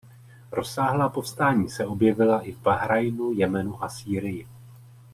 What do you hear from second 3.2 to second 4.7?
Jemenu a Sýrii.